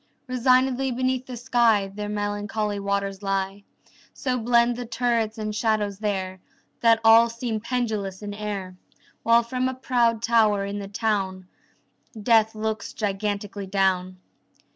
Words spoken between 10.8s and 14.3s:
town Death looks gigantically down.